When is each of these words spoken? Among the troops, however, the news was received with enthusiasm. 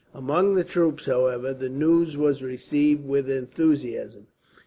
Among 0.15 0.55
the 0.55 0.63
troops, 0.63 1.05
however, 1.05 1.53
the 1.53 1.69
news 1.69 2.17
was 2.17 2.41
received 2.41 3.05
with 3.05 3.29
enthusiasm. 3.29 4.25